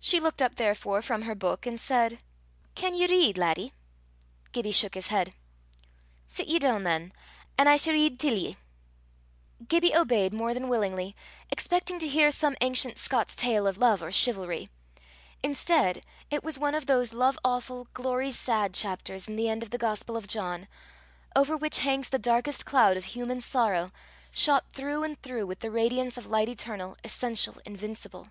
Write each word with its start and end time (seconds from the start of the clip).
She 0.00 0.18
looked 0.18 0.40
up 0.40 0.54
therefore 0.54 1.02
from 1.02 1.24
her 1.28 1.34
book, 1.34 1.66
and 1.66 1.78
said 1.78 2.24
"Can 2.74 2.94
ye 2.94 3.06
read, 3.06 3.36
laddie?" 3.36 3.74
Gibbie 4.52 4.72
shook 4.72 4.94
his 4.94 5.08
head. 5.08 5.34
"Sit 6.26 6.46
ye 6.46 6.58
doon 6.58 6.84
than, 6.84 7.12
an' 7.58 7.68
I 7.68 7.74
s' 7.74 7.86
read 7.86 8.18
till 8.18 8.32
ye." 8.32 8.56
Gibbie 9.68 9.94
obeyed 9.94 10.32
more 10.32 10.54
than 10.54 10.70
willingly, 10.70 11.14
expecting 11.50 11.98
to 11.98 12.08
hear 12.08 12.30
some 12.30 12.56
ancient 12.62 12.96
Scots 12.96 13.36
tale 13.36 13.66
of 13.66 13.76
love 13.76 14.02
or 14.02 14.10
chivalry. 14.10 14.70
Instead, 15.42 16.02
it 16.30 16.42
was 16.42 16.58
one 16.58 16.74
of 16.74 16.86
those 16.86 17.12
love 17.12 17.38
awful, 17.44 17.88
glory 17.92 18.30
sad 18.30 18.72
chapters 18.72 19.28
in 19.28 19.36
the 19.36 19.50
end 19.50 19.62
of 19.62 19.68
the 19.68 19.76
Gospel 19.76 20.16
of 20.16 20.26
John, 20.26 20.66
over 21.36 21.58
which 21.58 21.80
hangs 21.80 22.08
the 22.08 22.18
darkest 22.18 22.64
cloud 22.64 22.96
of 22.96 23.04
human 23.04 23.42
sorrow, 23.42 23.90
shot 24.32 24.72
through 24.72 25.02
and 25.04 25.20
through 25.22 25.44
with 25.46 25.58
the 25.58 25.70
radiance 25.70 26.16
of 26.16 26.26
light 26.26 26.48
eternal, 26.48 26.96
essential, 27.04 27.56
invincible. 27.66 28.28